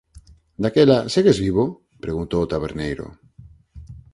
[0.63, 1.63] «Daquela, segues vivo?»,
[2.03, 3.05] preguntou o taberneiro.